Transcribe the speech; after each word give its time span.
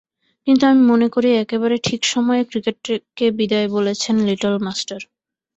কিন্তু 0.47 0.63
আমি 0.65 0.81
মনে 0.91 1.07
করি 1.15 1.29
একেবারে 1.35 1.75
ঠিক 1.87 2.01
সময়ে 2.13 2.41
ক্রিকেটকে 2.49 3.25
বিদায় 3.39 3.67
বলেছেন 3.75 4.15
লিটল 4.27 4.53
মাস্টার। 4.65 4.99